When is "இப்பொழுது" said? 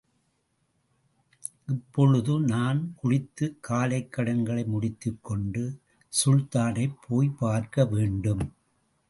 1.67-2.39